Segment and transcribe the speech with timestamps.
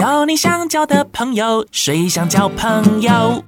[0.00, 3.44] 交你想交的朋友，谁想交朋友？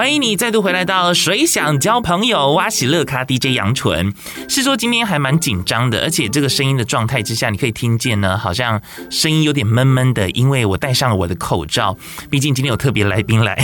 [0.00, 2.52] 欢迎你再度回来到谁想交朋友？
[2.54, 4.14] 哇喜乐咖 DJ 杨纯
[4.48, 11.94] 是说今天还蛮紧张的，而且这个声音的状态之下，你可以听见呢，好像声音有点闷闷的，因为我戴上了我的口罩。
[12.30, 13.62] 毕竟今天有特别来宾来。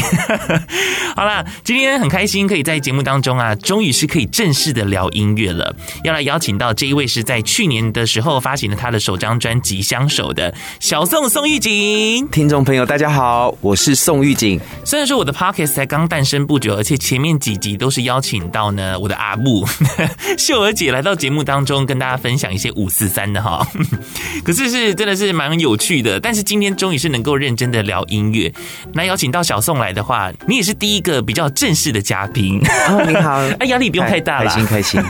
[1.16, 5.74] 好啦，今天很开心可以在节目当中啊，终于是可以正式的聊音乐了。
[6.04, 12.28] 要来邀请到这一位是在去年的时候发行了他的首张专辑《相守》的小宋宋玉锦。
[12.28, 14.60] 听众朋友大家好，我是宋玉锦。
[14.84, 19.64] 虽然说我的 Pocket 才刚诞生不久，而且前面几集都是邀请到呢我的阿木
[20.36, 23.66] 秀儿姐来到节目当中跟大家分享一些五四三的哈，
[24.44, 26.18] 可是是真的是蛮有趣的。
[26.18, 28.52] 但是今天终于是能够认真的聊音乐，
[28.92, 32.60] 那邀请到小宋来的话，你也是第一个比较正式的嘉宾。
[32.88, 35.00] 哦，你好， 哎，压力不用太大了，开心开心。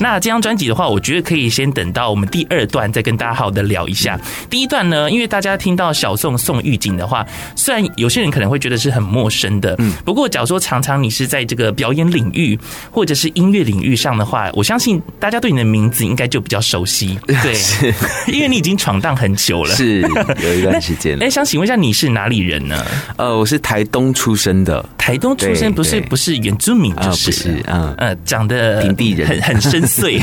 [0.00, 4.18] 那这张专辑的话，我觉得可以先等到我们第二段再跟大家好好的聊一下。
[4.48, 10.94] 第一段呢，因为大家听到小宋宋玉锦的话，虽然有些人可能会觉得是很陌生的，嗯，不过假如说常常。
[11.02, 12.58] 你是在这个表演领域
[12.90, 17.54] 或者是音乐领域上的话，我相信大家对你的名字应该就比较熟悉，对，
[18.32, 20.00] 因为你已经闯荡很久了，是
[20.42, 21.26] 有一段时间了。
[21.26, 22.82] 哎，想请问一下，你是哪里人呢？
[23.16, 30.22] 呃，我是台东出生的，台东出生不是不是原住民，就是，是嗯呃，长得平地人，很很深邃。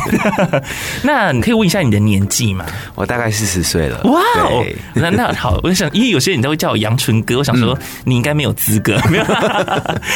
[1.04, 2.66] 那你可以问一下你的年纪吗？
[2.96, 4.02] 我大概四十岁了。
[4.06, 9.26] 哇哦，那那好，我想，因为有些人都会叫我杨纯哥，我想说你应该没有资格，没有，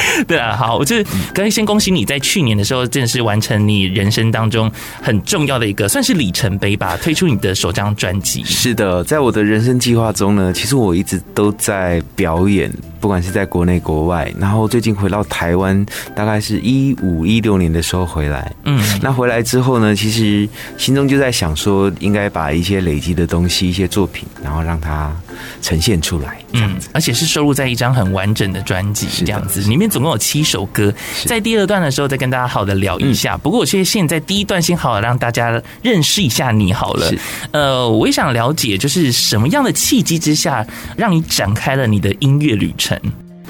[0.28, 0.56] 对啊。
[0.56, 1.04] 好，我就是
[1.34, 8.44] 刚才先恭喜你在去年的时候，真的是完成你人生当中很重要的一个算是里程碑吧，推出你的首张专辑。
[8.44, 12.72] 是的，在我的人生计划中呢，其实我一直都在表演。
[13.02, 18.52] 不管是在国内国外，然后最近回到台湾，大概是一五一六年的时候回来。
[18.64, 25.16] 嗯，那回来之后呢，其实心中就在想说，应该把一些累积的东西、一些作品，然后让它
[25.62, 26.90] 呈现出来，这样子。
[26.94, 29.62] 而且是收录在一张很完整的专辑，这样子。
[29.70, 30.94] 里面总共有七首歌，
[31.24, 33.38] 在第二段的时候再跟大家好好的聊一下。
[33.38, 37.10] 不过我现在现在第一段先好好让大家认识一下你好了。
[37.52, 43.00] 呃，我也想了解，就是什么样的契机之下，让你展开了你的音乐旅程。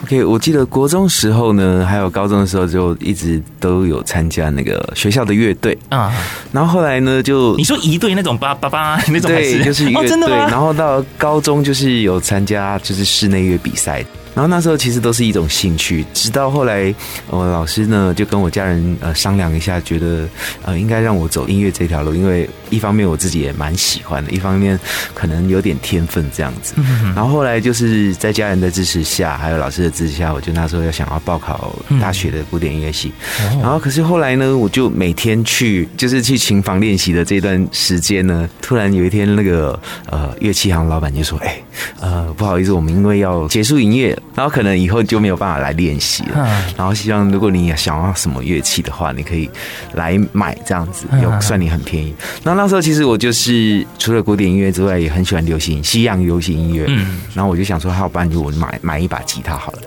[0.03, 6.13] OK，我记得国中时候呢，还有高中的时候，就一直都有参加那个学校的乐队啊。
[6.51, 10.05] 然后后来呢，就你说一队那种叭叭叭那种，对，就是乐队。
[10.05, 10.47] 哦，真的吗？
[10.47, 14.05] 然后到高中就是有参加就是室内乐比赛。
[14.35, 16.93] 然后那时候其实都是一种兴趣，直到后来
[17.29, 20.27] 我老师呢就跟我家人呃商量一下，觉得
[20.63, 24.77] 呃应该让我走音乐这条路，因为一方面我自己也蛮喜欢的，一方面
[25.13, 26.75] 可能有点天分这样子。
[27.15, 33.13] 然后后来就是在家人的支持下，还有老师的支持下，我就那时候要想要报考大学的古典音乐系。
[33.61, 39.79] 然后可是后来呢，我就每天去就是去琴房练习的这段时间呢，突然有一天那个
[40.09, 41.57] 呃乐器行老板就说：“哎，
[41.99, 46.45] 呃不好意思，我们因为要结束营业。”然后可能以后就没有办法来练习了。
[46.77, 49.49] 然后希望如果你想要什么乐器的话，你可以
[49.93, 52.13] 来买这样子，有算你很便宜。
[52.43, 56.83] 那那时候其实我就是除了古典音乐之外，也很喜欢流行西洋流行音乐。
[56.89, 57.21] 嗯。
[57.33, 59.79] 然后我就想说，好，不然就我买买一把吉他好了。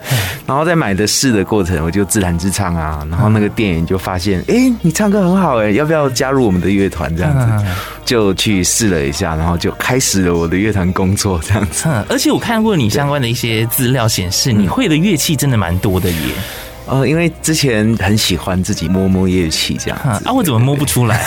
[0.47, 3.07] 然后在买的试的过程，我就自弹自唱啊。
[3.11, 7.15] 然后那个店员就发现，哎，你唱歌很好哎，要不要加入我们的乐团？
[7.15, 7.67] 这样子
[8.07, 11.78] 就去试了一下，然后就开始了我的乐团工作这样子。
[12.09, 14.53] 而且我看过你相关的一些资料显示。
[14.53, 16.68] 你会的乐器真的蛮多的耶。
[16.89, 21.27] 呃，因为之前很喜欢自己摸摸乐器这样子，啊，我怎么摸不出来？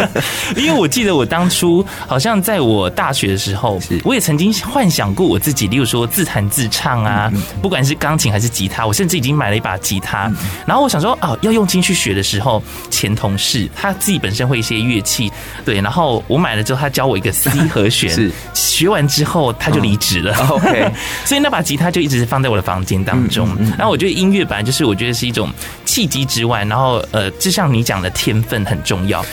[0.54, 7.32] 因为我记得我当初好像在我大学的时候，我也曾经幻想过我自己，例如说自弹自唱啊，
[7.62, 10.30] 不管是钢琴还是吉他，我甚至已经买了一把吉他。
[10.66, 15.32] 然后我想说，哦，要用心去学的时候，前同事他自己本身会一些乐器，
[15.64, 20.36] 对，然后我买了之后，他教我一个 C 和弦，是学完之后他就离职了。
[20.50, 20.92] OK，
[21.24, 23.48] 所以那把吉他就一直是放在我的房间当中。
[23.78, 24.97] 然后我觉得音乐本来就是我。
[24.98, 25.50] 觉得是一种
[25.84, 29.24] 契机之外，然后呃，就像你讲的天分很重要，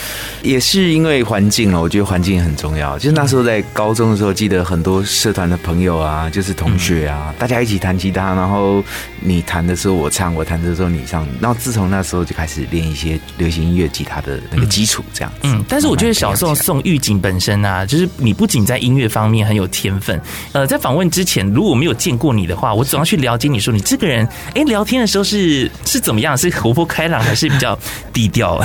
[0.42, 1.80] 也是因为环境了。
[1.80, 2.96] 我觉得环境很重要。
[2.98, 8.82] 就是那时候在高中的时候，记得很多社团的朋友啊，就是同学啊，大家一起弹吉他，然后
[9.20, 11.26] 你弹的时候我唱，我弹的时候你唱。
[11.40, 15.38] 然后自从那时候就开始练一些流行音乐吉他的那个基础，这样子。
[15.42, 20.20] 嗯，但是我觉得小宋宋玉锦本身啊，就是你不仅在音乐方面很有天分。
[20.52, 24.26] 呃，在访问之前，如果没有见过你的话，我总要去了解你说你这个人。
[24.54, 25.55] 哎，聊天的时候是。
[25.84, 26.36] 是怎么样？
[26.36, 27.78] 是活泼开朗，还是比较
[28.12, 28.60] 低调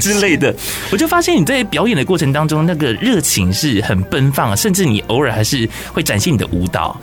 [0.00, 0.54] 之类的？
[0.90, 7.00] 我就发现你在表演的过程当中，那个热情是很奔放，甚至你偶尔还是会展现你的舞蹈。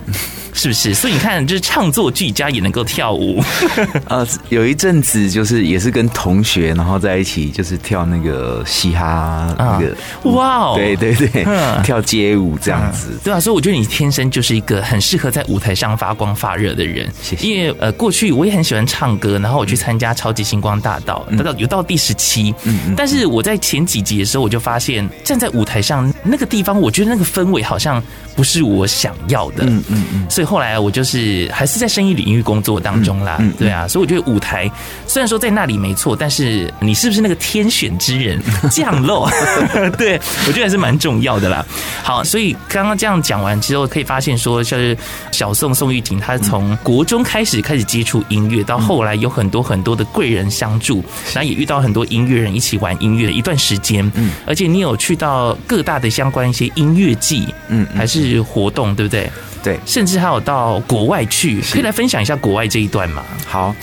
[0.54, 0.94] 是不是？
[0.94, 3.42] 所以你看，就是唱作俱佳，也能够跳舞。
[4.08, 9.96] 呃，有一阵子就是也是跟同学，然后在一起就是跳那个嘻哈那个，
[10.32, 11.46] 哇哦，对对对，
[11.84, 13.18] 跳街舞这样子。
[13.24, 17.10] 对啊，所以我觉得你天生就是一个很适合在舞台上发光发热的人。
[17.22, 17.48] 谢谢。
[17.48, 22.54] 因为呃，过去我也很喜欢唱歌，然后我去参加超级星光大道，达到有到第十七。
[22.64, 22.94] 嗯嗯。
[22.96, 28.02] 但是我在前几集的时候，我就发现站在舞台上那个地方，我觉得那个氛围好像
[28.36, 29.64] 不是我想要的。
[29.66, 30.26] 嗯嗯嗯。
[30.30, 34.70] 所以后来我就是还是在生意领域工作当中啦，对啊，所以我觉得舞台
[35.08, 38.40] 虽然说在那里没错，但是你是不是那个天选之人
[38.70, 39.30] 降落？
[39.98, 41.66] 对，我觉得还是蛮重要的啦。
[42.04, 44.98] 好，所以刚刚这样讲完之后，可以发现说，像是
[45.32, 51.04] 小宋宋玉婷，他从国中开始开始接触音乐，到后来有很多很多的贵人相助，
[51.34, 54.10] 然后也遇到很多音乐人一起玩音乐一段时间。
[54.16, 59.30] 嗯，而且你有去到各大的相关一些音乐季，嗯，还是活动，对不对？
[59.64, 63.24] 对，甚至还有到国外去，可以来分享一下国外这一段吗？
[63.46, 63.76] 好，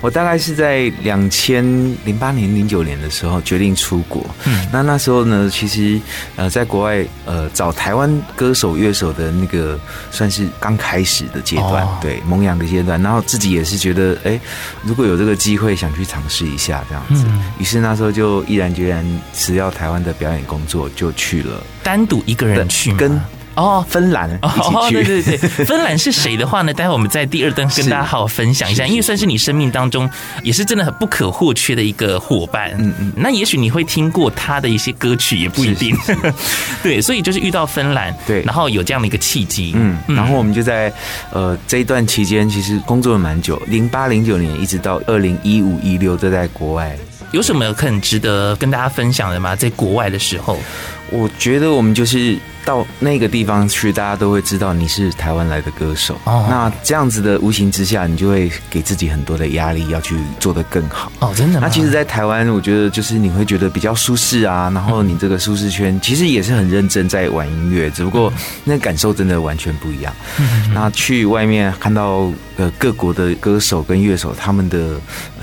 [0.00, 1.64] 我大概是在两千
[2.04, 4.24] 零八年、零九年的时候决定出国。
[4.44, 6.00] 嗯，那那时候呢，其实
[6.36, 9.78] 呃，在国外呃找台湾歌手、乐手的那个
[10.10, 13.02] 算是刚开始的阶段，哦、对，萌芽的阶段。
[13.02, 14.40] 然后自己也是觉得，哎，
[14.82, 17.26] 如果有这个机会，想去尝试一下这样子。
[17.58, 21.62] 于、嗯、是那时候就毅然决然辞掉台湾的表演工作，就去了。
[21.82, 23.20] 单独一个人去跟。
[23.56, 26.74] 哦，芬兰哦，对对对， 芬兰是谁的话呢？
[26.74, 30.08] 待会我们在第二段跟大家好好分享一下，因为算是你生命当中
[30.42, 32.72] 也是真的很不可或缺的一个伙伴。
[32.78, 35.96] 嗯嗯，那也许你会听过他的一些歌曲，也不一定。
[36.82, 39.72] 对，所以就是遇到芬兰，对，然后有这样的一个契机。
[39.74, 40.92] 嗯，然后我们就在
[41.32, 46.94] 呃这一段期间，其实工作了蛮久，零八零九年一直到二零一五一六都在国外。
[47.32, 49.56] 有什么很值得跟大家分享的吗？
[49.56, 50.58] 在国外的时候，
[51.10, 52.38] 我觉得我们就是。
[52.66, 56.18] 到那个地方去，大家都会知道你是台湾来的歌手。
[56.24, 61.10] 哦，那这样子的无形之下，你就会给自己很多的压力，要去做得更好。
[61.20, 61.68] 哦，真的吗？
[61.68, 68.32] 那其实，在台湾，我觉得就是你会觉得比较舒适啊，然后你这个舒适圈其实也是很认真在玩音乐，只不过
[68.64, 70.12] 那感受真的完全不一样。
[70.40, 74.96] 嗯，那去外面看到呃各国的歌手跟乐手，他们的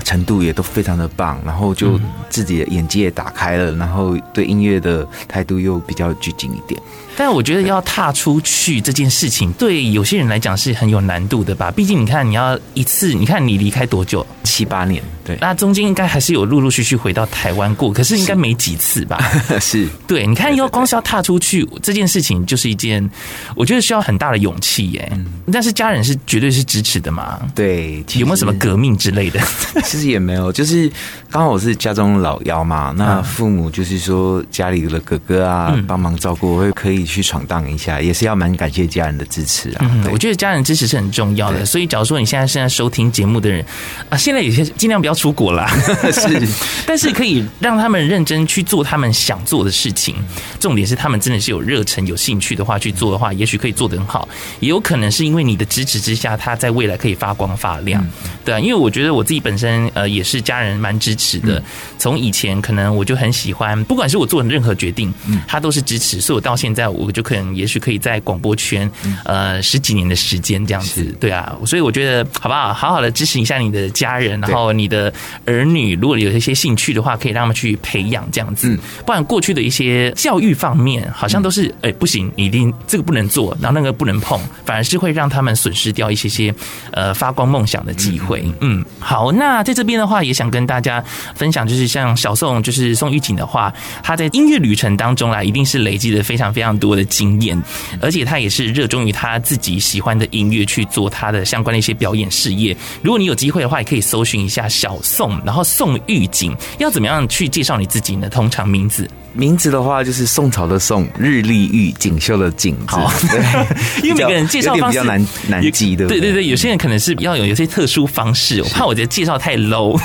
[0.04, 1.98] 程度也都非常的棒，然后就
[2.28, 6.78] 自己的眼界也打开了，然后对音乐的态度又比较拘谨一点。
[7.16, 11.70] 但我觉得要踏出去这件事情，对有些人来讲是很有难度的吧？
[11.70, 14.26] 毕竟你看，你要一次，你看你离开多久？
[14.42, 15.02] 七八年。
[15.24, 19.18] 对，那中间应该还是有陆陆续续回到台湾过，可是应该没几次吧？
[19.60, 23.08] 是，对，你看，要光是要踏出去这件事情，就是一件
[23.54, 25.08] 我觉得需要很大的勇气耶。
[25.12, 27.38] 嗯，但是家人是绝对是支持的嘛？
[27.54, 29.40] 对，有没有什么革命之类的？
[29.84, 30.90] 其实也没有，就是
[31.30, 37.04] 刚好我是家中老幺嘛，那父母就是说家里的哥哥啊帮忙照顾，我会可以。
[37.04, 39.76] 去闯荡一下，也是要蛮感谢家人的支持啊。
[39.82, 41.64] 嗯，我觉得家人支持是很重要的。
[41.64, 43.64] 所以，假如说你现在现在收听节目的人
[44.08, 45.66] 啊，现在有些尽量不要出国啦。
[46.12, 46.48] 是，
[46.86, 50.14] 但是可以让他们认真去做他们想做的事情。
[50.60, 54.28] 重点是他们真的是有热忱、有兴趣的话去做的话，也许可以做得很好。
[54.60, 58.06] 也有可能是因为你的支持之下，他在未来可以发光发亮。
[58.44, 61.62] 对啊，因为我觉得我自己本身呃也是家人蛮支持的。
[61.98, 65.12] 从以前可能我就很喜欢，不管是我做的任何决定，
[65.46, 66.20] 他都是支持。
[66.20, 66.84] 所以我到现在。
[66.94, 68.88] 我就可能，也许可以在广播圈，
[69.24, 72.72] 呃，十几年的时间这样子，对啊，所以我觉得，好不好？
[72.72, 75.03] 好好的支持一下你的家人，然后你的
[75.44, 78.78] 儿女，如果有一些兴趣的话，可以让他们去培养这样子。
[79.04, 86.54] 不然过去的一些教育方面，好像都是，哎，不行，你一定这个不能做，然后那个不能碰，反而是会让他们损失掉一些些，
[86.92, 88.44] 呃，发光梦想的机会。
[88.60, 91.02] 嗯，好，那在这边的话，也想跟大家
[91.34, 97.60] 分享，就是像小宋，就是宋玉锦的话，他在音乐旅程当中啦，一定是累积了非常非常多的经验，
[98.00, 102.76] 而且他也是热衷于他自己喜欢的音乐去做他的相关的一些表演事业。
[103.02, 108.28] 如果你有机会的话，也可以搜寻一下小送，然后宋玉锦，要怎么样去介绍你自己呢？
[108.28, 109.08] 通常名字。
[109.34, 112.94] 名字的话就是宋朝的宋，日丽玉，锦绣的锦字。
[112.94, 113.40] 好，对，
[114.02, 116.06] 因为每个人介绍方式比较难难记的。
[116.06, 120.00] 对对对，有些人可能是要有有些特殊方式，我怕我的介绍太 low。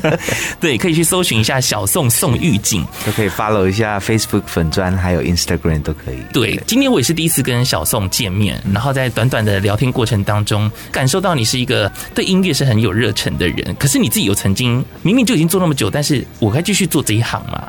[0.60, 6.18] 对，可以去搜寻一下小宋宋玉锦，都可以 follow 一下 Facebook 粉砖，还有 Instagram 都可以。
[6.32, 13.74] 对，今天我也是第一次跟小宋见面，然后在短短的聊天过程当中，感受到你是一个对音乐是很有热忱的人。
[13.78, 17.68] 可是你自己有曾经明明就已经做那么久，但是我该继续做这一行吗？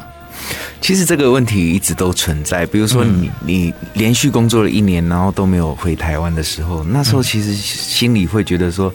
[0.82, 2.66] 其实这个问题一直都存在。
[2.66, 8.94] 比如说你，你你连续工作了一年，然后都没有回台湾的时候，那时候其实心里会觉得说，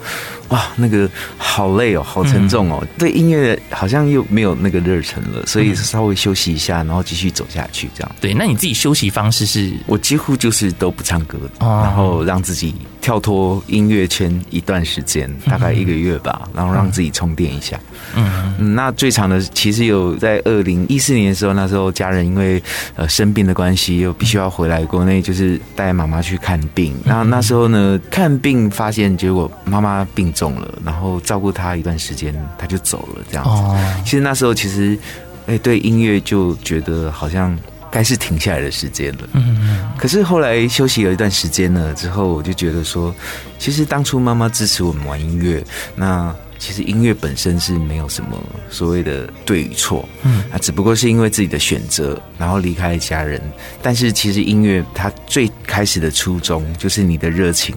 [0.49, 8.13] 哇，那个好累哦，好沉重哦，对音乐好像又没有那个热忱了，所以稍微休息一下，然后继续走下去，这样。
[8.21, 9.73] 对，那你自己休息方式是？
[9.87, 17.79] 我几乎就是都不唱歌，然后让自己跳脱音乐圈一段时间，大概一个月吧，然后让自己充电一下。
[18.15, 22.63] 嗯，那最长的其实有在二零一四年的时候，那时候家人因为
[22.97, 26.95] 呃生病的关系，又必须要回来国内，就是带妈妈去看病。
[27.05, 34.03] 那那时候呢，看病发现结果妈妈病重了，然后照顾他一段时间，他就走了这样子。
[34.05, 34.99] 其实那时候其实
[35.47, 37.57] 哎，对音乐就觉得好像
[37.91, 39.29] 该是停下来的时间了。
[39.33, 43.15] 嗯，可是后来休息了一段时间了之后，我就觉得说，
[43.59, 45.65] 其实当初妈妈支持我们玩音乐，
[45.95, 46.35] 那。
[46.57, 48.31] 其实音乐本身是没有什么
[48.71, 53.39] 所谓的对与错，嗯，啊，只不过是因为自己的选择，然后离开了家人。
[53.83, 57.75] 但是其实音乐它最开始的初衷就是你的热情。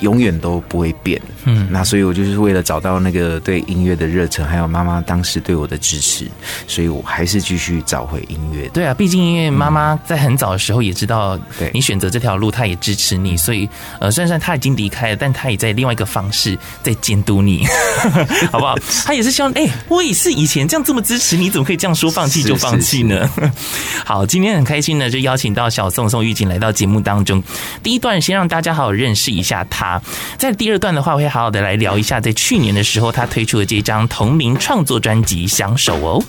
[0.00, 6.26] 永远都不会变，嗯，那所以我就是为了找到那个对音乐的热忱，还有妈妈当时对我的支持，
[6.66, 8.68] 所以我还是继续找回音乐。
[8.68, 13.68] 对啊，毕竟因为妈妈在很早的时候也知道，对你选择这条路，她也支持你，所以
[14.00, 17.66] 呃，虽然她已经离开了，但她也在另外一个方式在监督你，
[18.50, 18.74] 好不好？
[19.04, 23.28] 她也是希望，哎、欸，我也是以前这样这么支持你，怎么可以这样说放弃就放弃呢？
[23.34, 23.52] 是是是
[24.04, 27.42] 好，今天很开心呢，就邀请到小宋宋玉锦来到节目当中。
[27.82, 29.64] 第一段先让大家好好认识一下
[30.36, 36.22] 在第二段的话，会好好的来聊一下，在去年的时候，他推出的这张同名创作专辑《相守》哦。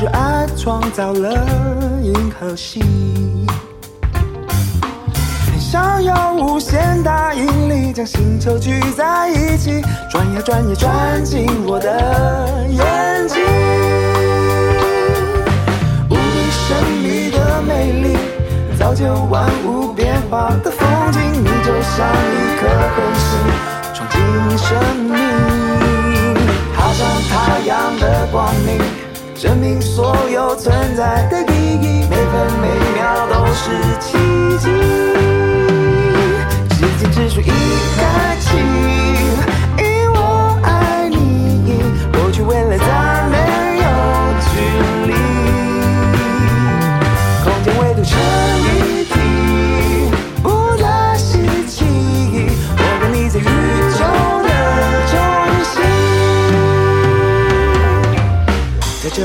[0.00, 1.30] 是爱创造了
[2.02, 2.80] 银河系。
[5.58, 13.42] 想要无限大引力，将星球聚在一起，转呀转呀转进我的眼睛。
[16.08, 18.16] 无比神秘的美丽，
[18.78, 22.66] 造就万物变化的风景，你就像一颗
[22.96, 23.28] 恒星，
[23.92, 24.16] 闯进
[24.56, 24.66] 生
[25.10, 25.20] 命。
[26.92, 28.76] 像太阳的光明，
[29.40, 34.18] 证明所有存在的意义，每分每秒都是奇
[34.58, 34.68] 迹。
[36.74, 37.44] 时间只需一
[37.96, 38.48] 开启，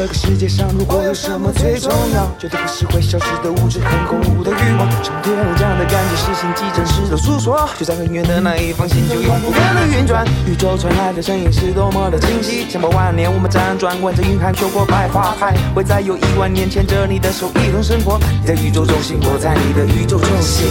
[0.05, 1.51] 这个世界上，如果有什么？
[1.51, 4.87] 最重要，绝对不是会消失的物质和空无的欲望。
[5.03, 7.67] 上天有这样的感觉，是星际真实的诉说。
[7.79, 10.23] 就在很远的那一方，星球永不变的运转。
[10.45, 12.07] 宇宙传来的声音是多么？
[12.11, 18.19] 的清晰，千百万年我们辗转，望着云海，秋过百花，还会再有一万年牵着你的手一同生活。
[18.19, 20.67] 你在宇宙中心，我在你的宇宙中心。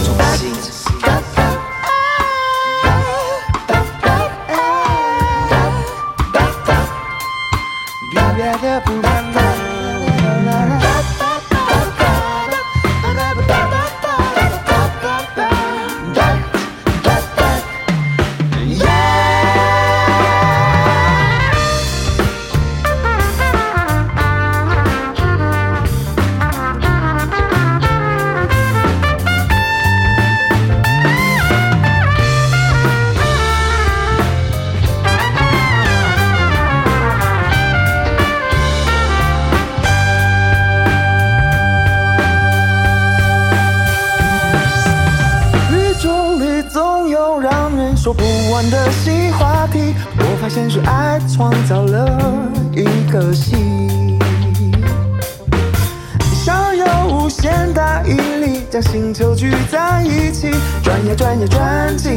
[61.15, 62.14] 转呀，转。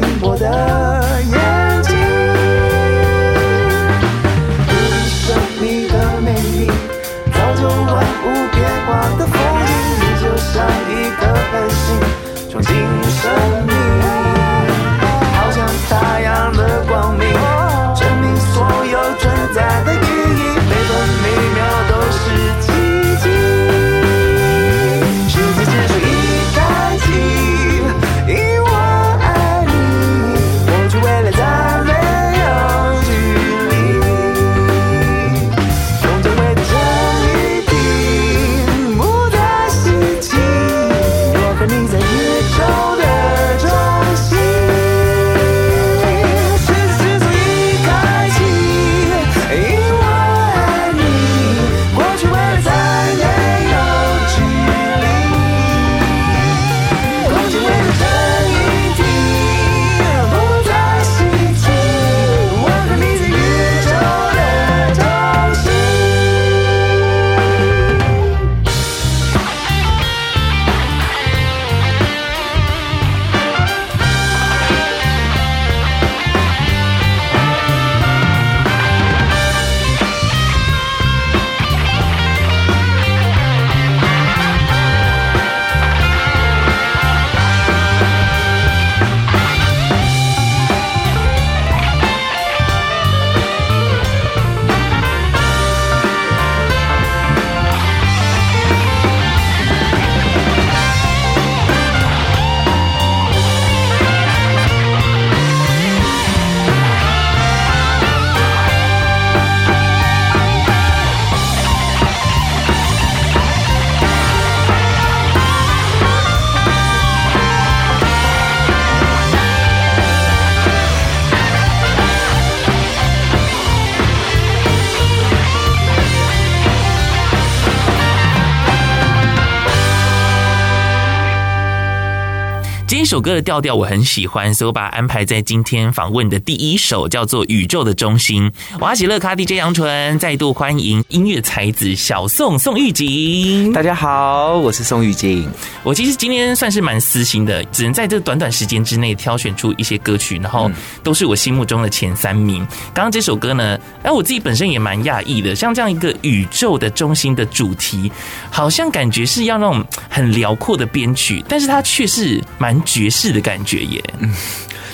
[133.19, 138.49] 首歌的调调我很喜欢，所以我把它安排在今天访问的第一首，叫做《宇宙的中心》。
[138.79, 143.73] 我阿喜乐咖 DJ 杨纯再度欢迎音乐才子小宋宋玉锦。
[143.73, 145.49] 大家好，我是宋玉锦。
[145.83, 150.71] 我其实今天算是蛮私心的，只能在这短短时间之内挑选出一些歌曲，然后
[151.03, 152.65] 都是我心目中的前三名。
[152.95, 158.13] 刚刚这首歌呢，哎，我自己本身也蛮讶异的，像这样一个宇宙的中心的主题，
[158.49, 164.05] 好像感觉是要那种很辽阔的编曲，但是它却是蛮爵士的感觉耶。
[164.19, 164.31] 嗯，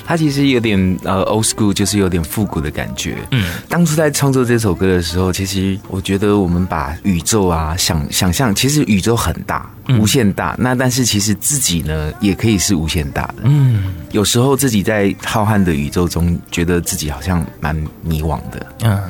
[0.06, 3.16] 它其实有点呃 old school，就是有点复古的感觉。
[3.30, 9.68] 嗯，当初在创作这首歌的时候，其实我觉得我们把宇宙啊想想象，其实宇宙很大，
[9.98, 10.54] 无限大。
[10.58, 13.34] 那但是其实自己呢，也可以是无限大的。
[13.44, 18.66] 嗯，有时候自己在浩瀚的宇宙中，觉得自己好像蛮迷惘的。
[18.82, 19.02] 嗯，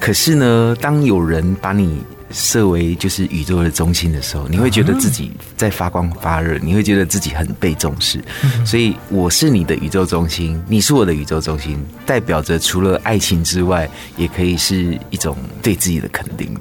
[0.00, 8.22] 可是呢，当有人把你设为就是宇宙的中心的时候，你会觉得自己在发光发热，你会觉得自己很被重视。
[8.64, 16.56] 所以我是你的宇宙中心，你是我的宇宙中心，代表着除了爱情之外，也可以是一种对自己的肯定。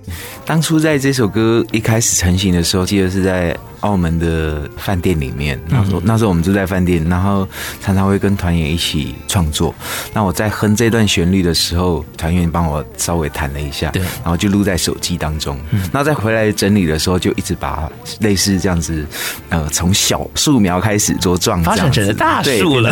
[0.46, 3.56] 当初在这首歌一开始成型的时候，记得是在。
[3.82, 7.48] 澳门的饭店里面，那时候那时候我们住在饭店，然后
[7.82, 9.74] 常常会跟团员一起创作。
[10.14, 15.58] 那我在哼这段旋律的时候，团员帮我稍微弹了一下，对，然后就录在手机当中。
[15.92, 19.06] 那再回来整理的时候，就一直把类似这样子，
[19.50, 22.92] 呃，从小树苗开始茁壮，发展成了大树了。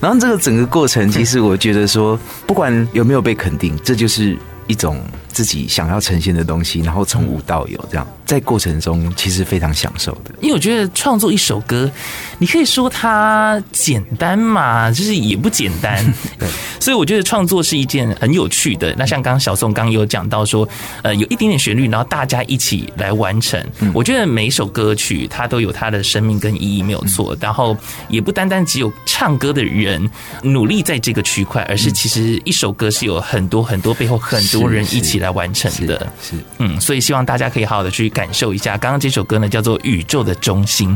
[0.00, 4.36] 然后这个整个过程，其实我觉得说，不管有没有被肯定，这就是
[4.66, 5.00] 一种。
[5.32, 10.32] 自己想要呈现的东西，然后从无到有，这样在过程中其实非常享受的。
[10.40, 11.90] 因为我觉得创作一首歌，
[12.38, 16.02] 你可以说它简单嘛，就是也不简单。
[16.38, 18.94] 对，所以我觉得创作是一件很有趣的。
[18.96, 20.68] 那像刚刚小宋刚有讲到说，
[21.02, 23.62] 呃，有一点点旋律，然后大家一起来完成。
[23.94, 27.36] 我觉得每一首歌曲它都有它的生命跟意义，没有错。
[27.40, 27.76] 然后
[28.08, 30.10] 也不单单只有唱歌的人
[30.42, 36.06] 努力在这个区块，而是其实一首歌是有很多很多背后很多人一起来完成的。
[36.20, 38.76] 是，是嗯，所以希望大家可以好好的去感受一下。
[38.76, 40.90] 刚刚这首歌呢，叫做《宇宙的中心》。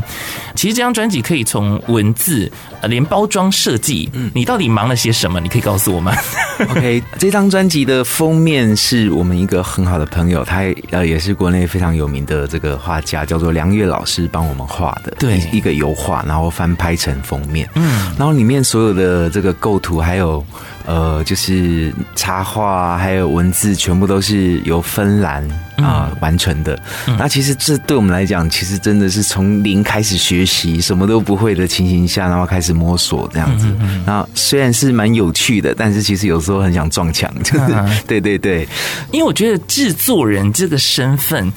[0.53, 5.39] 其实这张专辑可以从文字，呃，连包装设计，嗯，你到底忙了些什么？
[5.39, 6.15] 你可以告诉我吗
[6.69, 20.43] OK，这张专辑的封面是我们一个很好的朋友，他呃也是国内非常有名的这个画家，叫做梁月老师帮我们画的，对，一个油画，然后翻拍成封面，嗯，然后里面所有的这个构图还有。
[20.87, 25.45] 呃，就是插画还有文字，全部都是由芬兰
[25.77, 26.79] 啊、呃、完成的。
[27.19, 33.67] 那其实这对我们来讲，其实真的是从零开始学习，什么都不会的情形下，然后开始摸索这样子。
[34.05, 37.31] 那虽然是蛮有趣的，但是其实有时候很想撞墙。
[37.43, 37.75] 就是
[38.07, 38.67] 对对对，
[39.11, 41.53] 因为我觉得制作人这个身份，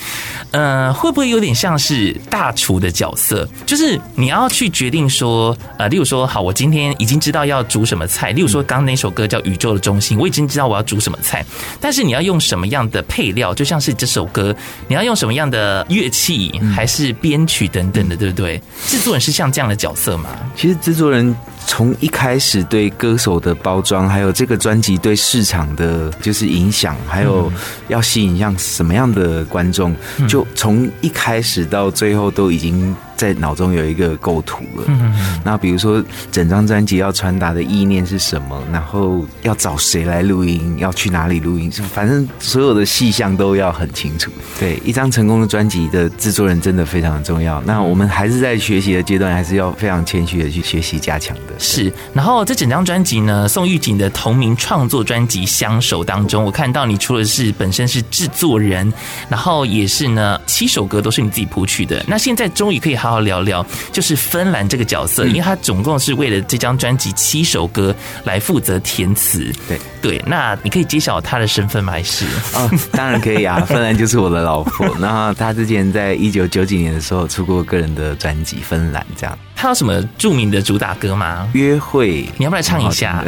[0.51, 3.49] 呃，会不会有点像是大厨的角色？
[3.65, 8.33] 就是你要去决定说，呃，例如说，好，我今天已经知道要煮什么菜。
[8.33, 9.31] 例如说，刚刚那首歌。
[9.31, 11.47] 叫宇宙的中心，我已经知道我要煮什么菜，
[11.81, 14.55] 但是你要用什么样的配料，就像是这首歌，
[14.89, 18.61] 你要用什么样的乐器，还是编曲等等的，对不对？
[18.87, 20.31] 制作人是像这样的角色吗？
[20.57, 21.35] 其实制作人
[21.71, 27.51] 从一开始对歌手的包装，还有这个专辑对市场的就是影响，还有
[27.87, 29.95] 要吸引像什么样的观众，
[30.29, 32.97] 就从一开始到最后都已经。
[33.21, 34.85] 在脑中有一个构图了。
[34.87, 35.13] 嗯，
[35.45, 36.03] 那比如说
[36.33, 38.59] 整张专辑要传达的意念是什么？
[38.73, 40.75] 然后要找谁来录音？
[40.79, 41.71] 要去哪里录音？
[41.71, 44.31] 反正所有的细项都要很清楚。
[44.59, 47.61] 对，一张成功的专辑的制作人真的非常的重要。
[47.67, 51.53] 那我们还是在学习的阶段，还是要非常谦虚的去学习加强的。
[51.61, 51.93] 是。
[52.15, 58.91] 然后这整张专辑呢，宋玉锦的同名创作专辑《相守》当中，我看到你除了是本身是制作人，
[59.29, 62.03] 然后也是呢七首歌都是你自己谱曲的。
[62.09, 63.11] 那现在终于可以好。
[63.11, 67.93] 好聊聊，就是芬兰这个角色，因为他总共是为了这张专辑七首歌
[68.23, 69.53] 来负责填词。
[69.67, 71.93] 对对，那你可以揭晓他的身份吗？
[71.95, 72.25] 还是？
[72.55, 74.87] 哦，当然可以啊， 芬兰就是我的老婆。
[75.01, 79.37] 然后他之前在一九九几年的时候出过个人的专辑《芬兰》，这样。
[79.61, 81.47] 他有什么著名的主打歌吗？
[81.53, 83.23] 约会，你要不要来唱一下？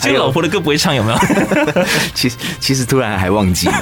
[0.00, 1.18] 这个 老婆的歌不会唱，有没有？
[2.14, 3.74] 其实其实突然还忘记了。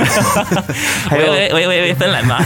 [1.09, 2.45] 还有喂喂喂喂，芬兰吗？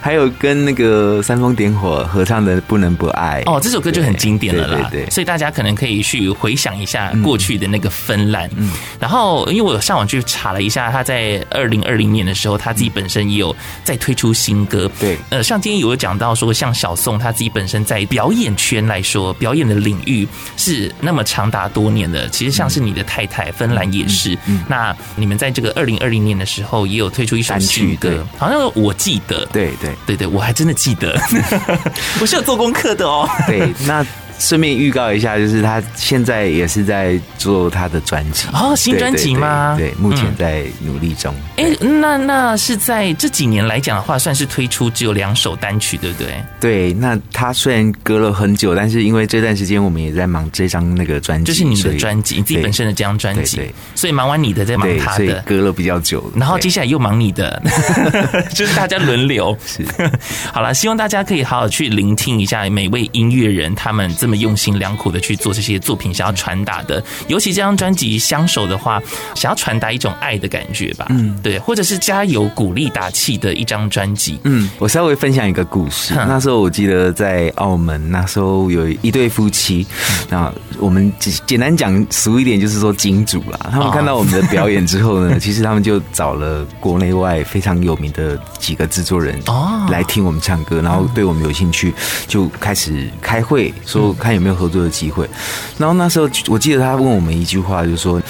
[0.00, 4.88] 还有跟那个煽风点火合唱的《不能不爱》哦，这首歌就很经典了啦。
[4.92, 8.48] 对，所以大家可能可以去回想一下过去的那个芬兰。
[8.56, 13.52] 嗯，然后因为我上网去查了一下，他在二零二零年的时候，他自己本身也有
[13.82, 14.88] 在推出新歌。
[15.00, 17.52] 对，呃，像今天有讲到说，像小宋他自己。
[17.56, 22.28] 本身在表演圈来说，表演的领域是那么长达多年的。
[22.28, 24.36] 其实像是你的太太芬兰也是。
[24.68, 31.18] 那你们在这个二零二零年的时候，也有推出一首新歌，好像我记得，对对对对，我还真的记得，
[32.20, 33.26] 我是有做功课的哦。
[33.46, 34.04] 对，那。
[34.38, 39.74] 顺便预告一下，就是他现在也是在做他的专辑哦，新专辑吗？
[39.78, 41.34] 对，对，对，目前在努力中。
[41.56, 46.44] 哎、嗯，那那是在这几年来讲的话，算是推出只有两首单曲，对不对？
[46.60, 53.60] 对，那他虽然隔了很久，但是因为这段时间我们也在忙这张那个专辑，就是你的专辑，你自己本身的这张专辑，
[53.94, 57.62] 所以忙完你的再忙他的，隔了比较久，然后接下来又忙你的，
[58.54, 59.56] 就是大家轮流。
[59.66, 59.82] 是，
[60.52, 64.14] 好了，希望大家可以好好去聆听一下每位音乐人他们。
[64.26, 69.00] 这么用心良苦的去做这些作品，想要传达的，尤其这张专辑《相守》的话，
[69.36, 74.40] 想要传达一种爱的感觉吧，嗯，对，或者是加油、鼓励、打气的一张专辑。
[74.42, 76.12] 嗯，我稍微分享一个故事。
[76.12, 79.86] 那时候我记得在澳门，那时候有一对夫妻，
[80.28, 83.70] 那我们简简单讲俗一点，就是说金主啦。
[83.70, 91.94] 他们看到我们的表演之后呢，其实他们就找了国内外非常有名的几个制作人哦来听我们唱歌，然后对我们有兴趣，
[92.26, 94.15] 就开始开会说。
[94.16, 95.28] 看有没有合作的机会，
[95.78, 98.20] 然后那时候我记得他问我们一句话，就是说，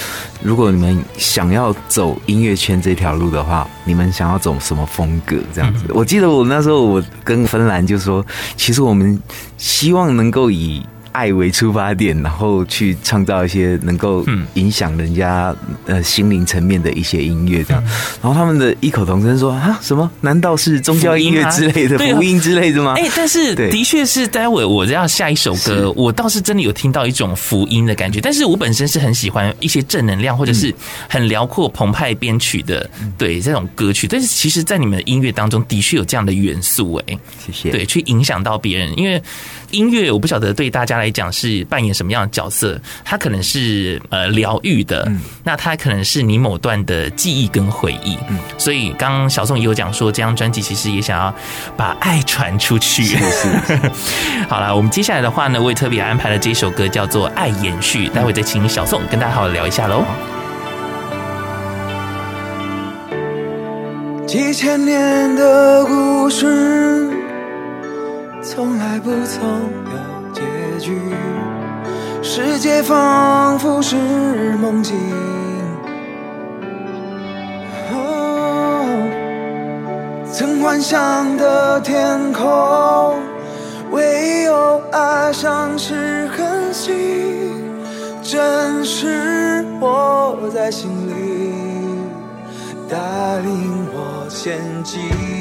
[0.41, 5.37] 如果你们想要走音乐圈这条路的话，你们想要走什么风格？
[5.53, 9.19] 这样子，我记得我那时候我跟芬兰就说，其实我们
[9.57, 10.85] 希望能够以。
[11.17, 15.55] 爱为出发点，然后去创造一些能够影响人家
[15.87, 17.83] 呃心灵层面的一些音乐，这样。
[18.21, 20.07] 然后他们的异口同声说：“啊，什么？
[20.21, 28.21] 难道是宗教音乐之类的 福音之类的吗？”哎，但是的确是，待会我要下一首歌，我倒是真的有听到一种福音的感觉。
[28.21, 30.71] 但是我本身是很喜欢一些正能量或者是
[31.09, 34.07] 很辽阔澎湃编曲的，对这种歌曲。
[34.07, 37.71] 但是其实，在你们的音乐当中，的确有这样的元素，哎，谢谢。
[37.71, 39.19] 对，去影响到别人，因为。
[39.71, 51.33] 音乐我不晓得对大家来讲是扮演什么样的角色，它可能是呃疗愈的，嗯、那它可能是你某段的记忆跟回忆，嗯，所以刚刚小宋也有讲说，这张专辑其实也想要
[51.75, 53.03] 把爱传出去。
[53.03, 53.77] 是是
[54.47, 60.03] 好了，我们接下来的话呢，我也特别安排了这首歌叫做《爱延续》，待会再请小宋跟大家好好聊一下喽。
[64.25, 67.16] 几千年的故事。
[68.41, 69.41] 从来不曾
[69.85, 70.41] 有结
[70.79, 70.99] 局，
[72.21, 73.95] 世界仿佛是
[74.61, 74.95] 梦境。
[77.91, 78.85] 哦，
[80.31, 83.15] 曾幻想的天空，
[83.91, 86.95] 唯有爱像是恒星，
[88.21, 91.51] 真实握在心里，
[92.87, 92.97] 带
[93.39, 95.36] 领我前进。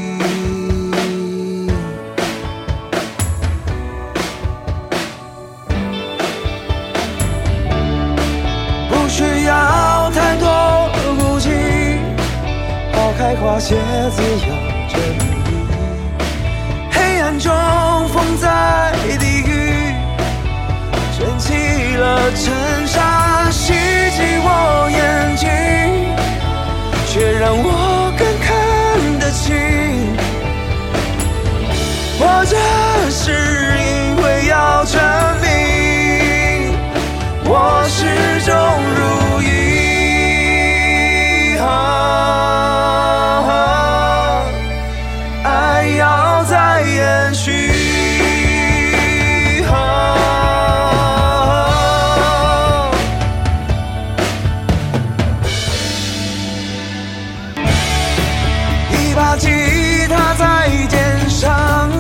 [13.34, 13.74] 花谢
[14.10, 14.54] 自由
[14.88, 15.26] 真意，
[16.92, 17.52] 黑暗中
[18.08, 19.92] 风在低语，
[21.16, 25.48] 卷起了尘沙，袭击我眼睛，
[27.08, 28.48] 却让我更看
[29.18, 29.44] 得清。
[32.18, 32.56] 我这
[33.10, 33.32] 是
[33.82, 34.94] 因为要证
[35.42, 35.44] 明，
[37.44, 38.06] 我始
[38.44, 38.54] 终
[38.96, 39.00] 如
[39.42, 39.86] 一。
[45.96, 47.52] 要再延续
[58.90, 59.48] 一把吉
[60.09, 61.90] 他在肩上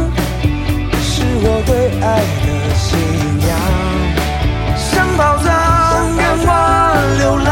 [1.00, 2.98] 是我对爱的信
[3.48, 3.50] 仰。
[4.76, 5.46] 像宝藏
[6.16, 6.48] 让我
[7.18, 7.46] 流浪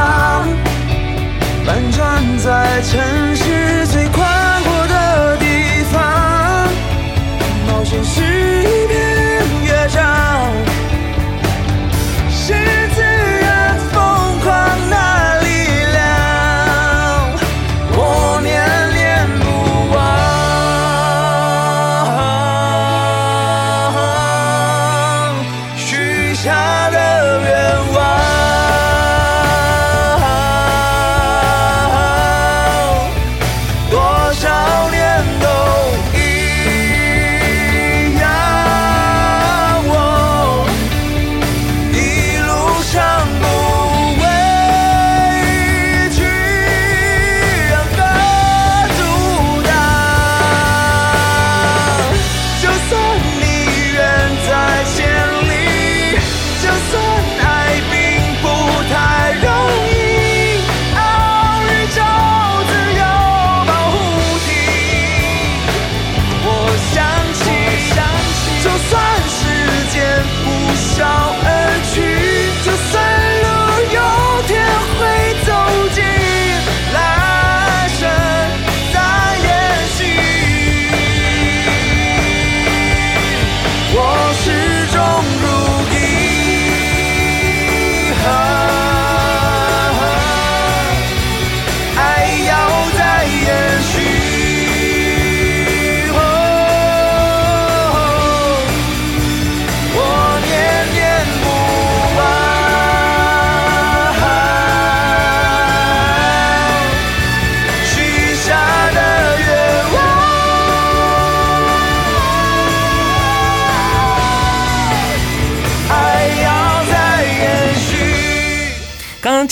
[1.66, 4.33] 板转在城市最宽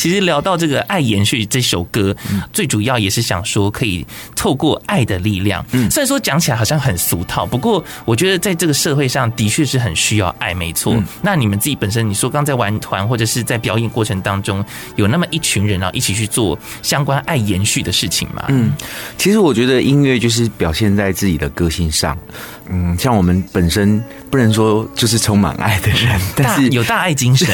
[0.02, 2.12] 其实聊到这个《爱延续》这首歌，
[2.52, 5.64] 最主要也是想说可以透过爱的力量。
[5.70, 11.00] 嗯，虽然说讲起来好像很俗套，不过我觉得在这个社会上的确是很需要爱，没错。
[11.22, 14.64] 那你们自己本身，你说刚在玩团或者是在表演过程当中，
[14.96, 18.46] 有那么一群人啊，一起去做相关爱延续的事情吗？
[18.48, 18.72] 嗯，
[19.16, 22.18] 其实我觉得音乐就是表现在自己的个性上。
[22.68, 27.48] 嗯，像我们本身不能说就是充满爱的人，但是有大爱精神。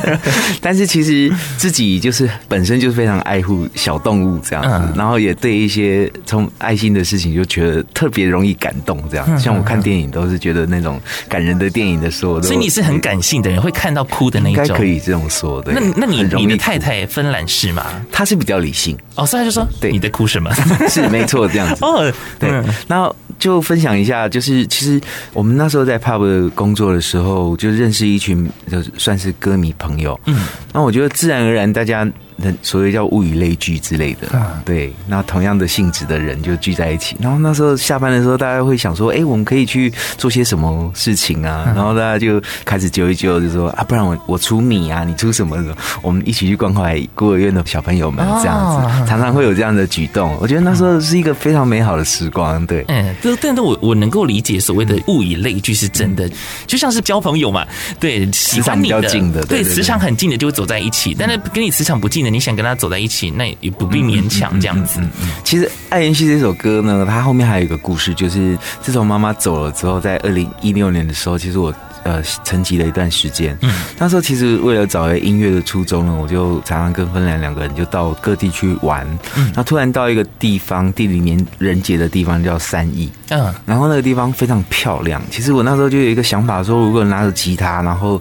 [0.60, 9.38] 但是其实自己就是本身就是非常爱护小动物这样子，然后也对一些充爱心的事情就觉得特别容易感动这样。
[9.38, 15.72] 像我看电影都是觉得那种感人的电影的时候，所以你是很感性的人，会看到哭的那种，应该可以这么说的。
[15.72, 17.84] 那那你你的太太芬兰是吗？
[18.10, 20.50] 她是比较理性哦，所以她就说对你在哭什么？
[20.88, 22.50] 是没错这样子 哦，对，
[22.86, 24.66] 然后就分享一下就是。
[24.66, 25.00] 其实
[25.32, 30.18] 我们那时候在 pub 工作的时候，就认识一群，就算是歌迷朋友。
[30.26, 30.36] 嗯，
[30.72, 32.10] 那我觉得自然而然，大家。
[32.36, 34.28] 那所谓叫物以类聚之类的，
[34.64, 34.92] 对。
[35.06, 37.16] 那同样的性质的人就聚在一起。
[37.20, 45.76] 然后那时候下班的时候，大家会想说：“哎，我们可以去做些什么事情啊？”然后大家就开始揪一揪，就说：“啊，不然我我出米啊，你出什么什么？
[46.02, 50.36] 我们一起去关怀孤儿院的小朋友们。”这样子常常会有这样的举动。
[50.40, 52.66] 我觉得那时候是一个非常美好的时光。
[52.66, 56.28] 对，嗯，但但是我我能够理解所谓的物以类聚是真的，
[56.66, 57.64] 就像是交朋友嘛。
[58.00, 61.14] 对，喜欢你的，对，磁场很近的就会走在一起。
[61.16, 62.23] 但是跟你磁场不近。
[62.30, 65.00] 你想跟他走在一起，那也不必勉强这样子。
[65.42, 73.56] 其实《爱延续》这首歌呢，它后面还有一个故事，就是自从妈妈走了之后，在二零一六年的时候，其实我呃沉寂了一段时间。
[73.62, 79.06] 嗯，那时候其实为了找回音乐的初衷呢，我就常常跟芬兰两个人就到各地去玩。
[79.36, 83.10] 嗯，那突然到一个地方，地理年人杰的地方叫三义。
[83.30, 85.22] 嗯，然后那个地方非常漂亮。
[85.30, 88.20] 其实我那时候就有一个想法，说如果拿着吉他，然后。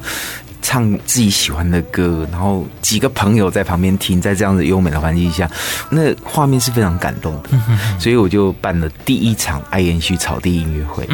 [0.64, 5.48] 唱自己喜欢的歌，然后几个朋友在旁边听，在这样子优美的环境下，
[5.92, 7.50] 那画面是非常感动的。
[8.00, 11.06] 所以我就办了第一场爱延续草地音乐会，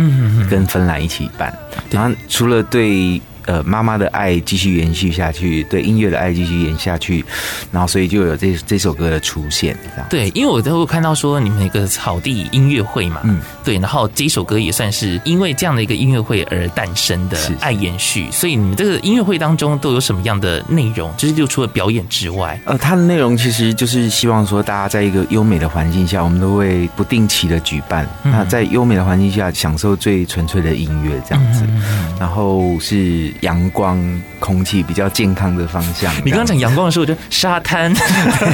[0.50, 1.54] 跟芬兰一起办。
[1.90, 3.22] 然后除了对。
[3.50, 7.26] 呃，妈妈的爱继续延续下去，对音乐的爱继续延续下去，
[7.72, 9.76] 然后所以就有这这首歌的出现，
[10.08, 21.12] 对，因为我都会看到说你们一个草地音乐会嘛，嗯，对，然后这首歌也算是因为这样的一个音乐会而诞生的爱延续，所以你们这个音乐会当中都有什么样的内容？
[21.18, 32.16] 就是就除了表演之外，呃，它的内容其实就是希望说大家在一个优美的环境下，我们都会不定期的举办，嗯、那在优美的环境下享受最纯粹的音乐这样子，嗯嗯。
[32.20, 33.34] 然后是。
[33.42, 34.00] 阳光、
[34.40, 36.14] 空气比较健康的方向。
[36.26, 37.94] 你刚刚讲阳光的时候，我就沙滩，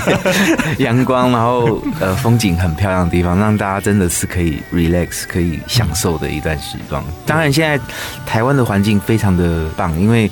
[0.80, 7.04] 阳光，然后呃，风景很漂亮的地方，让大家真的是可以 relax，可以享受的一段时光。
[7.26, 7.84] 当然，现在
[8.26, 10.30] 台湾的环境非常的棒，因为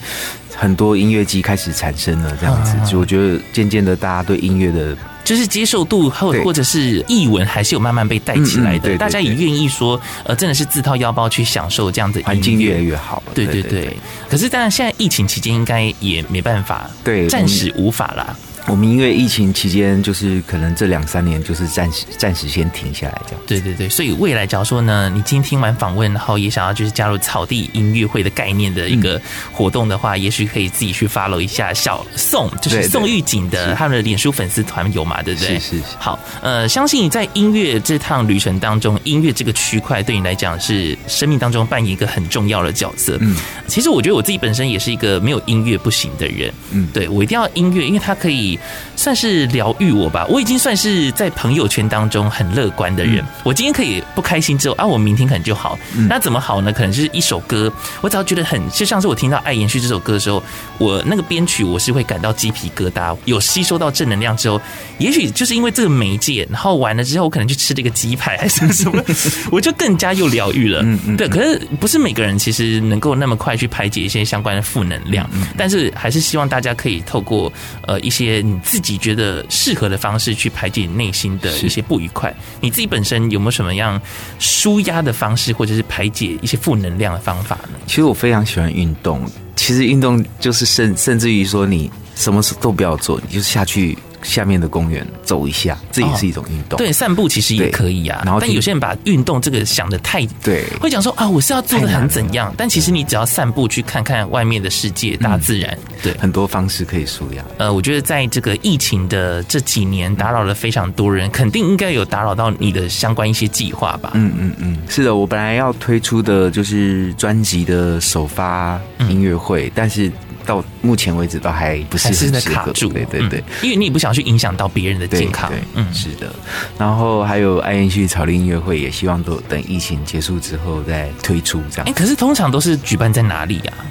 [0.55, 4.95] 很多音乐季开始产生了，这样子，就我觉得渐渐的，大家对音乐的。
[5.23, 8.97] 就是接受度，或或者是译文，还是有慢慢被带起来的。
[8.97, 13.23] 大家也愿意说，呃，真的是自掏腰包去享受这样的环境越来越好。
[13.33, 13.97] 对对对。
[14.29, 18.35] 可是当然，现在疫情期间应该也没办法，对，暂时无法啦。
[18.67, 23.41] 我们因为疫情期间，就是可能这两三年就是暂时暂时先停下来这样。
[23.45, 29.21] 对对对，所以未来假如说呢，你今天听完访问，然后也想要就是加入草地音乐会的概念的一个
[29.51, 35.59] 活动的话，嗯、也许可以自己去 follow 一下小宋，就是宋玉锦的他们的脸书粉丝团有嘛，对不对？
[35.59, 35.83] 是是是。
[35.99, 43.17] 好，呃，相信你在音乐这趟旅程当中，音乐这个区块对你来讲是生命当中扮演一个很重要的角色。
[43.19, 43.35] 嗯，
[43.67, 46.53] 其实我觉得我自己本身也是一个没有音乐不行的人。
[46.71, 48.52] 嗯，对，我一定要音乐，因为它可以。
[48.95, 53.17] 算是疗愈我吧，我已经算是在朋友圈当中很乐观的人。
[53.17, 55.77] 嗯、我今天可以不开心之后啊，我明天可能就好。
[55.95, 56.71] 嗯、那怎么好呢？
[56.71, 60.41] 可能是一首歌，我只要觉得很，就像是我听到《爱延续》这首歌的时候，
[60.77, 64.61] 我那个编曲我是会感到鸡皮疙瘩，有吸收到正能量之后，
[64.97, 69.03] 也许就是因为这个媒介，然后完了之后，我可能去吃了一个鸡排还是什么，
[69.51, 70.81] 我就更加又疗愈了。
[70.83, 71.27] 嗯嗯，对。
[71.27, 77.51] 可是不是每个人其实能够那么快去排解一些相关的负能量，嗯、但是还是希望大家可以透过
[77.87, 82.33] 呃一些你自己觉得适合的方式去排解你内心的一些不愉快。
[82.59, 83.99] 你自己本身有没有什么样
[84.37, 87.79] 舒压的方式，或者是排解一些负能量的方法呢？
[87.87, 89.25] 其实我非常喜欢运动。
[89.55, 93.97] 其实运动就是甚甚至于说，你什么事都不要做，你就下去。
[94.23, 96.77] 下面的公园走一下，这也是一种运动。
[96.77, 98.21] 对，散步其实也可以啊。
[98.25, 102.53] 然后，但有些人把运动这个想的太对，会讲说啊，我是要做的很怎样？
[102.57, 107.43] 但其实你只要散步去看看外面的世界、大自然，对，很多方式可以舒压。
[107.57, 114.11] 呃，我觉得在这个疫情的这几年，打扰了非常多人，肯定应该有打扰到你的相关一些计划吧？
[114.13, 120.11] 嗯嗯嗯，是的，我本来要推出的就是专辑的首发音乐会，但是。
[120.45, 126.33] 到目前为止都还不是很适合，对对对、嗯，因为你也不想去影响到别人的健康，嗯，是的。
[126.77, 131.87] 然后还有爱延续草栗音乐会，也希望都等疫情结束之后再推出这样。
[131.87, 133.85] 哎，可是通常都是举办在哪里呀、啊？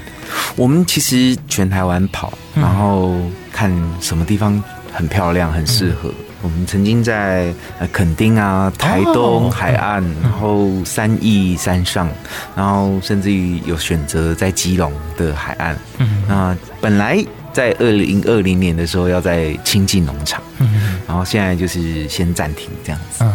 [0.56, 3.16] 我们其实全台湾跑，然后
[3.52, 4.62] 看什么地方
[4.92, 6.08] 很漂亮，很适合。
[6.08, 12.08] 嗯我们曾经在呃垦丁啊、台东海岸，然后三义山上，
[12.56, 15.78] 然后甚至于有选择在基隆的海岸。
[15.98, 23.22] 嗯，那本来在二零二零年的时候要在亲近农场，嗯，然后现在就是先暂停这样子。
[23.22, 23.32] 嗯，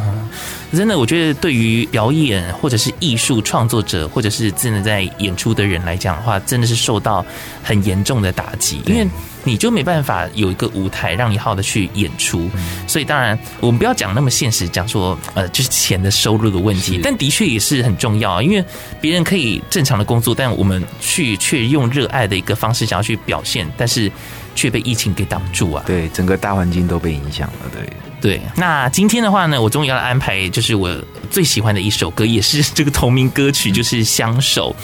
[0.74, 7.26] 真的，我觉得对于表演或者是艺术创作者，或者是真的在演出的人来讲的话，真的是受到
[7.64, 9.08] 很严重的打击，因为。
[9.48, 12.50] 你就没办法有一个舞台让你好的去演出，
[12.86, 18.64] 所以当然我们不要讲那么现实，讲说呃就是钱的收入的问题，但的确也是很重要啊，因为
[19.00, 24.12] 别人可以正常的工作，但我们去却用热爱的一个方式想要去表现，但是
[24.54, 27.88] 却被疫情给挡住啊，对，整个大环境都被影响了，对。
[28.20, 30.90] 对，那今天的话呢，我终于要来安排，就是我
[31.30, 34.76] 最喜欢的一首歌，也是这个同名歌曲，就是《相守》。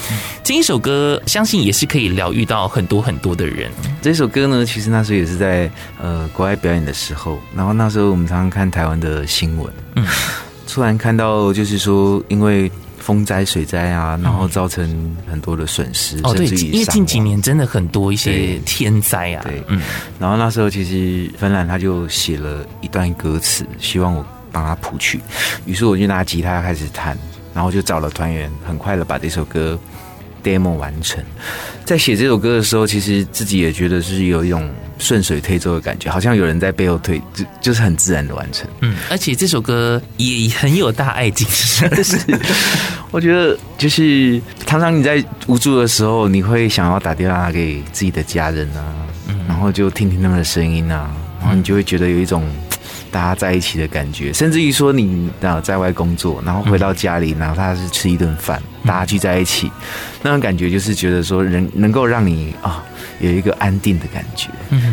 [0.43, 3.71] 这一首歌，相信也是可以疗愈到很多很多的人。
[4.03, 10.05] 这首歌呢，其实那时候也是在呃国外表演的时候，然后那时候我们常常看台湾的新闻，嗯，
[10.67, 12.69] 突然看到就是说，因为。
[13.03, 19.81] 风灾、水灾啊，然后造成很多的损失，哦，对，因为近几年真的很多一些天灾啊，对，嗯，
[20.17, 25.19] 然后那时候其实芬兰他就写了一段歌词，希望我帮他谱曲，
[25.65, 27.17] 于是我就拿吉他开始弹，
[27.53, 29.77] 然后就找了团员，很快的把这首歌
[30.43, 31.23] demo 完成。
[31.85, 38.67] 在写这首歌的时候，其实自己也觉得是有一种顺水推舟的感觉，好像有人在背后推，就就是很自然的完成。
[38.81, 41.89] 嗯，而且这首歌也很有大爱精神。
[42.03, 42.17] 是，
[43.11, 48.83] 我觉得就是常常你在无助的时候，你会想要打电话给自己的家人啊，
[49.27, 52.43] 嗯，然后就听听他们的声音啊，然后你就会觉得有一种。
[53.13, 59.71] 大家在一起的感觉，甚至于说你啊在外工作，然后回到家里，哪怕是吃一顿饭，大家聚在一起，
[60.23, 62.83] 那种感觉就是觉得说人能够让你啊。
[63.23, 64.49] 有一个安定的感觉，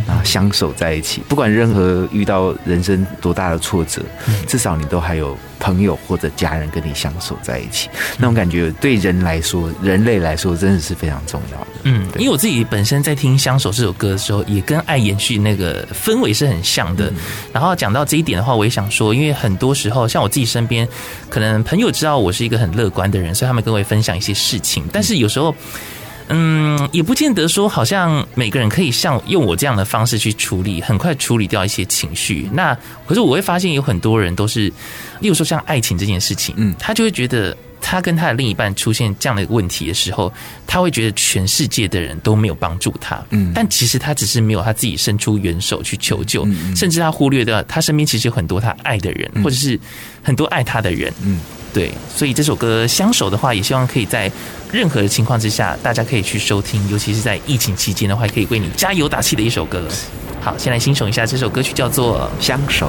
[0.07, 4.01] 然后相守在一起，不管任何遇到人生多大的挫折，
[4.47, 11.67] 至少你都还有朋友或者家人跟你相守在一起，那种感觉对人来说，人类来说真的是非常重要的。
[11.83, 17.13] 嗯，因为我自己本身在听《相守》这首歌的时候，也跟爱延续那个氛围是很像的。
[17.53, 20.87] 然后讲到这一点的话，我也想说，因为很多时候，像我自己身边，
[21.29, 25.53] 可能朋友知道我是一个很乐观的人，所以他们跟我分享一些事情，但是有时候。
[25.53, 26.00] 嗯，
[26.93, 32.49] 也不见得说，好像每个人可以像用我这样的方式去处理，很快处理掉一些情绪。
[32.53, 32.77] 那
[33.07, 34.73] 可是我会发现有很多人都是，
[35.21, 40.33] 例如说像爱情这件事情，嗯，他就会觉得他跟他的另一半出现这样的问题的时候，
[40.67, 49.79] 他会觉得全世界的人都没有帮助他，嗯，但其实他只是没有他自己伸出援手去求救，甚至他忽略掉他身边其实有很多他爱的人，或者是
[50.23, 51.41] 很多爱他的人，嗯。
[51.73, 54.29] 对，所以这首歌《相守》的话，也希望可以在
[54.73, 59.87] 任何的情况之下，大家可以去收听，尤其是在疫情期间的话，可以为你加油打气的一首歌。
[60.41, 62.89] 好，先来欣赏一下这首歌曲，叫做《相守》。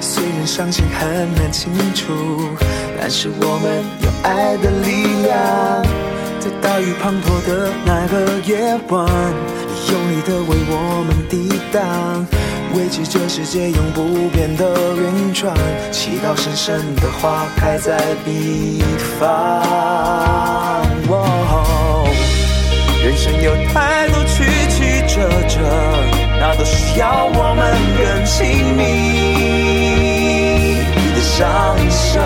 [0.00, 2.12] 虽然伤心很难清除，
[2.98, 5.82] 但是我们有爱的力量。
[6.40, 9.06] 在大雨滂沱的那个夜晚，
[9.68, 10.72] 你用力的为我
[11.06, 12.26] 们抵挡，
[12.74, 15.56] 维持这世界永不变的运转。
[15.90, 18.82] 祈祷深深的花开在彼
[19.18, 19.62] 方。
[23.02, 25.60] 人生有太多曲曲折折，
[26.46, 28.82] 那都需要我们更亲密
[31.14, 31.20] 的。
[31.22, 31.42] 相
[31.88, 32.20] 守，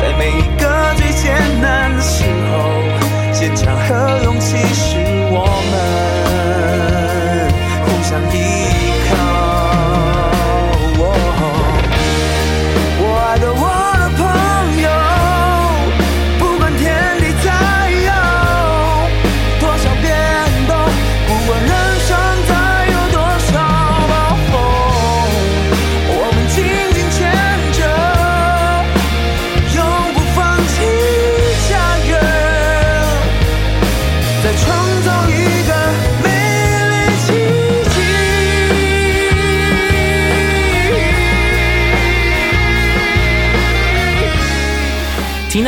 [0.16, 0.62] 每一个
[0.94, 1.26] 最艰
[1.60, 2.22] 难的时
[2.52, 2.54] 候，
[3.32, 4.96] 坚强和勇气是
[5.32, 5.74] 我们
[7.84, 8.36] 互相依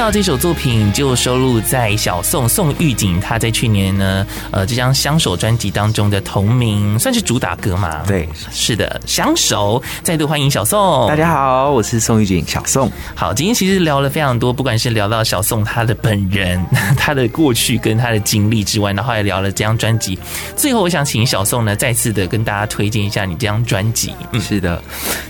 [0.01, 8.03] 到这首作品就收录在小宋宋玉锦他在去年呢，呃，这张相守专辑当中的同名，算是主打歌嘛？
[8.07, 9.81] 对，是的，相守。
[10.03, 12.91] 再度欢迎小宋，大家好，我是宋玉锦，小宋。
[13.15, 16.59] 好，今天其实聊了非常多，不管是聊到小宋他的本人、
[16.97, 20.19] 他的过去跟他的经历之外，然后还聊了这张专辑。
[20.57, 24.15] 最后，我想请小宋呢，再次的跟大家推荐一下你这张专辑。
[24.33, 24.83] 嗯，是的，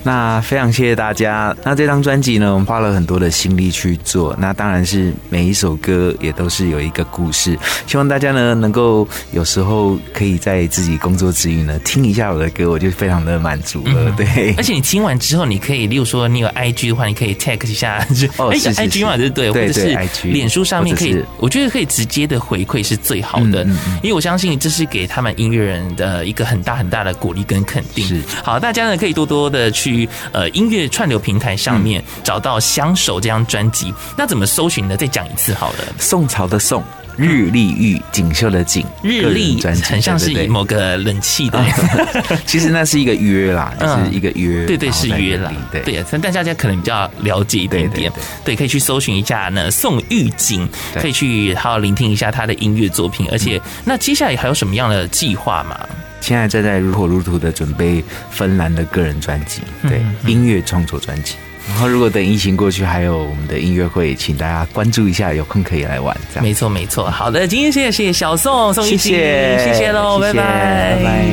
[0.04, 1.52] 那非常谢谢大家。
[1.64, 4.32] 那这张专辑呢，我们花了很多的心力去做。
[4.38, 7.58] 那当然是每一首歌也都是有一个故事。
[7.86, 13.94] 希望大家呢，能够有时候可以在自己工作之余呢，听一下我的歌，我就非常的满足了。
[13.96, 18.06] 嗯、对，而且你听完之后，你可以，例如说你有 IG 的话，你可以 tag 一下，
[18.36, 19.50] 哦，是 IG 嘛，对不对？
[19.50, 19.96] 或者是
[20.28, 28.06] 脸书上面可以，我觉得可以直接的回馈是最好的，嗯嗯嗯，因为我相信这是给他们音乐人的一个很大很大的鼓励跟肯定。
[28.06, 33.94] 是，好，大家呢可以多多的去呃音乐串流平台上面找到《相守》这张专辑。
[34.18, 34.96] 那怎么搜寻的？
[34.96, 35.78] 再讲一次好了。
[35.98, 36.82] 宋朝的宋。
[37.16, 41.62] 日丽玉锦绣的锦，日丽很像是某个冷气的，
[42.46, 48.10] 其实那是一个约啦，就是一个约，对对是约啦，对对，但大家可能比较了解一点点，
[48.42, 49.70] 对，可以去搜寻一下呢。
[49.70, 55.78] 宋玉锦，可以去好好聆听一下他的音乐作品，而且那接下来还有什么样的计划吗？
[56.22, 61.34] 现在正在如火如荼的准备芬兰的个人专辑，对，音乐创作专辑。
[61.70, 66.14] 然后，如果等疫情过去，还有我们的音乐会，请大家关注一下，有空可以来玩。
[66.28, 67.10] 这样没错，没错。
[67.10, 71.24] 好的，今天谢谢谢谢小宋宋一谢，谢谢喽，拜拜拜拜。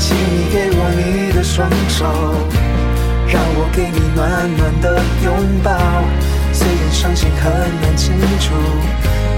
[0.00, 2.04] 请你给我你的双手，
[3.28, 5.32] 让我给你暖暖的拥
[5.62, 5.70] 抱。
[6.52, 7.94] 虽然伤心很难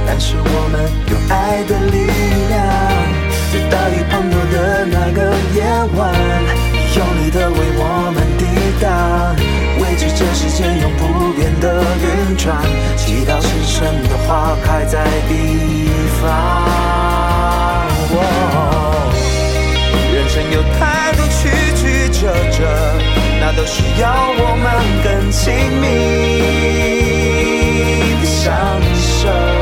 [0.07, 2.07] 但是我们有爱的力
[2.49, 2.57] 量。
[3.53, 5.19] 在大雨滂沱的那个
[5.55, 5.63] 夜
[5.99, 6.01] 晚，
[6.97, 8.32] 有你的为我们。
[9.81, 12.57] 维持着时间，永不变的运转，
[12.97, 15.33] 祈祷深深的花开在彼
[16.21, 16.23] 方。
[20.13, 22.21] 人生有太多曲曲折
[22.51, 22.59] 折，
[23.41, 24.05] 那都需要
[24.39, 24.67] 我们
[25.03, 25.43] 更亲
[25.81, 25.85] 密
[28.25, 28.43] 相
[28.95, 29.62] 守。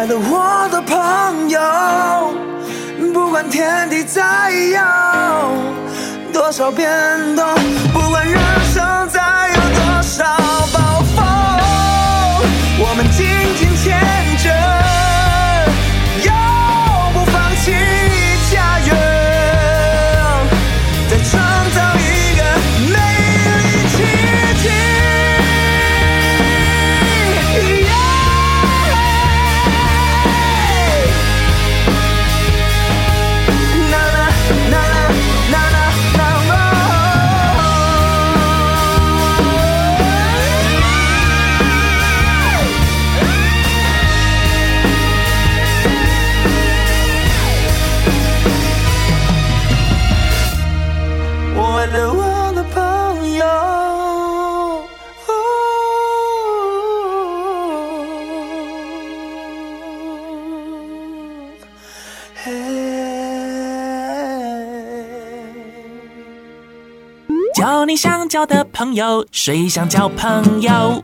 [0.00, 2.32] 爱了我的朋友，
[3.12, 4.80] 不管天地再有
[6.32, 6.88] 多少变
[7.36, 7.44] 动，
[7.92, 8.40] 不管人
[8.72, 10.24] 生再有多少
[10.72, 11.22] 暴风，
[12.78, 13.26] 我们今
[13.58, 13.69] 天。
[67.90, 71.02] 你想交的朋友，谁想交朋友？